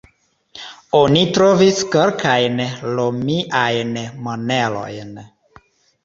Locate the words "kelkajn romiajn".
1.95-3.91